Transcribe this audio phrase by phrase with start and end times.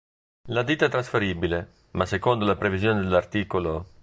[0.47, 3.45] La ditta è trasferibile, ma, secondo la previsione dell'art.